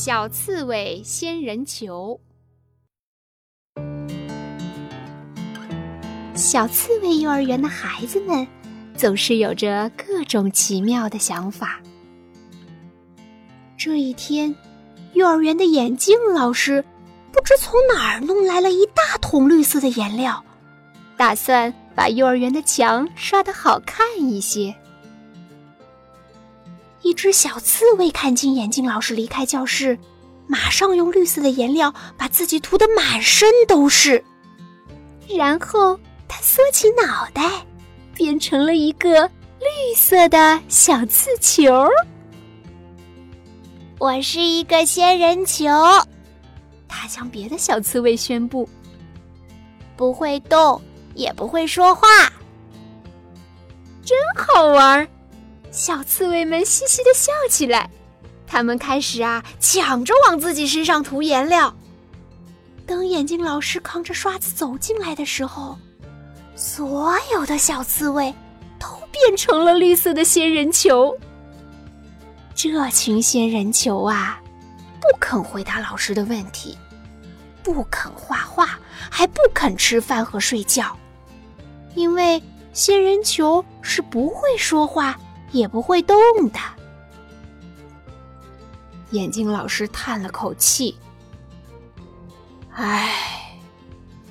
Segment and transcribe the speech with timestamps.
[0.00, 2.20] 小刺猬仙人球。
[6.36, 8.46] 小刺猬幼儿园的孩子们
[8.94, 11.80] 总是有着各种奇妙的想法。
[13.76, 14.54] 这一天，
[15.14, 16.84] 幼儿园的眼镜老师
[17.32, 20.44] 不知从哪儿弄来了一大桶绿色的颜料，
[21.16, 24.72] 打算把幼儿园的墙刷得好看一些。
[27.08, 29.98] 一只小刺猬看见眼镜老师离开教室，
[30.46, 34.22] 马上用绿色的颜料把自己涂得满身都是，
[35.34, 37.64] 然后它缩起脑袋，
[38.14, 39.26] 变成了一个
[39.58, 41.88] 绿色的小刺球。
[43.98, 45.66] 我是一个仙人球，
[46.86, 48.68] 它向别的小刺猬宣布
[49.96, 50.78] ：“不会动，
[51.14, 52.06] 也不会说话，
[54.04, 55.08] 真好玩。”
[55.70, 57.90] 小刺猬们嘻嘻的笑起来，
[58.46, 61.74] 他们开始啊抢着往自己身上涂颜料。
[62.86, 65.78] 等眼镜老师扛着刷子走进来的时候，
[66.56, 68.34] 所有的小刺猬
[68.78, 71.16] 都变成了绿色的仙人球。
[72.54, 74.40] 这群仙人球啊，
[75.00, 76.76] 不肯回答老师的问题，
[77.62, 78.78] 不肯画画，
[79.10, 80.96] 还不肯吃饭和睡觉，
[81.94, 85.16] 因为仙人球是不会说话。
[85.50, 86.16] 也不会动
[86.50, 86.58] 的。
[89.10, 90.94] 眼镜老师叹了口气
[92.74, 93.58] ：“唉，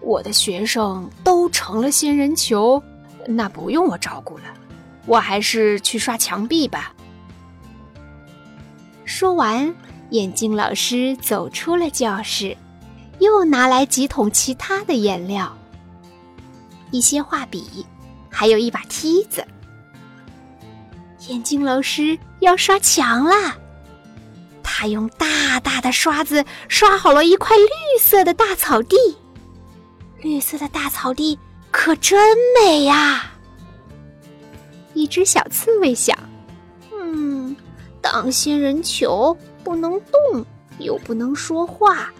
[0.00, 2.82] 我的学生都成了仙人球，
[3.26, 4.44] 那不用我照顾了，
[5.06, 6.94] 我还是去刷墙壁吧。”
[9.06, 9.74] 说完，
[10.10, 12.54] 眼镜老师走出了教室，
[13.20, 15.56] 又拿来几桶其他的颜料，
[16.90, 17.86] 一些画笔，
[18.28, 19.42] 还有一把梯子。
[21.28, 23.56] 眼镜老师要刷墙啦！
[24.62, 28.96] 他用大大的刷子刷好了一块绿色的大草地。
[30.20, 31.38] 绿色的大草地
[31.70, 33.30] 可真美呀！
[34.94, 36.18] 一只小刺猬想
[36.92, 37.54] ：“嗯，
[38.00, 40.44] 当仙人球不能动，
[40.78, 42.10] 又不能说话，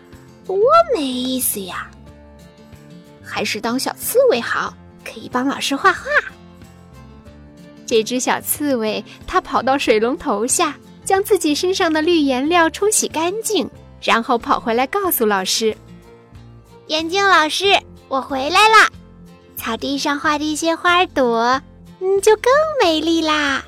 [0.46, 0.58] 多
[0.94, 1.90] 没意思呀！
[3.24, 4.74] 还是当小刺猬好，
[5.04, 6.04] 可以帮老师画画。”
[7.88, 10.76] 这只小刺猬，它跑到水龙头下，
[11.06, 13.68] 将自己身上的绿颜料冲洗干净，
[14.02, 15.74] 然后跑回来告诉老师
[16.88, 18.92] ：“眼镜老师，我回来了。
[19.56, 21.60] 草地上画的一些花朵，
[22.00, 23.64] 嗯，就更美丽啦。”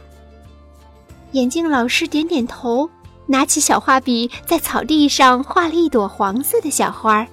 [1.32, 2.90] 眼镜老师点点头，
[3.24, 7.26] 拿起小画笔，在草地上画了一朵黄色的小花，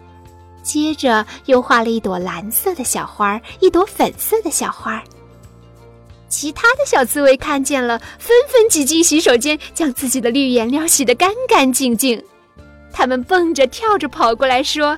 [0.63, 5.03] 接着又画了一朵蓝色的小花，一朵粉色的小花。
[6.29, 12.23] 其他的小刺猬看见了，纷纷挤进洗手间，将自己的绿颜料洗得干干净净。
[12.91, 14.97] 他们蹦着跳着跑过来，说：“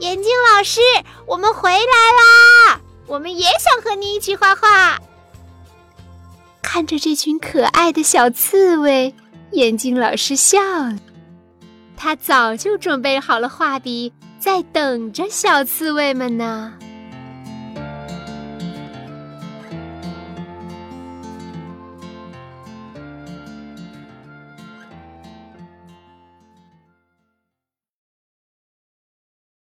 [0.00, 0.80] 眼镜老师，
[1.26, 2.80] 我们回来啦！
[3.06, 5.00] 我们也想和你一起画画。”
[6.62, 9.14] 看着这群可爱的小刺猬，
[9.52, 10.98] 眼镜老师笑了。
[11.96, 16.74] 他早就准备好了画笔，在等着小刺猬们呢。